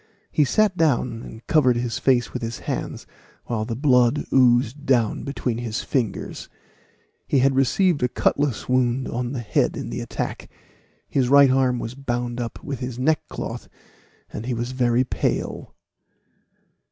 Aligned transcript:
He 0.31 0.45
sat 0.45 0.75
down 0.75 1.21
and 1.21 1.45
covered 1.45 1.75
his 1.75 1.99
face 1.99 2.33
with 2.33 2.41
his 2.41 2.57
hands, 2.61 3.05
while 3.45 3.65
the 3.65 3.75
blood 3.75 4.25
oozed 4.33 4.83
down 4.83 5.23
between 5.23 5.59
his 5.59 5.83
fingers. 5.83 6.49
He 7.27 7.37
had 7.37 7.53
received 7.55 8.01
a 8.01 8.07
cutlass 8.07 8.67
wound 8.67 9.07
on 9.07 9.31
the 9.33 9.41
head 9.41 9.77
in 9.77 9.91
the 9.91 10.01
attack. 10.01 10.49
His 11.07 11.29
right 11.29 11.51
arm 11.51 11.77
was 11.77 11.93
bound 11.93 12.41
up 12.41 12.63
with 12.63 12.79
his 12.79 12.97
neckcloth, 12.97 13.69
and 14.33 14.47
he 14.47 14.55
was 14.55 14.71
very 14.71 15.03
pale. 15.03 15.75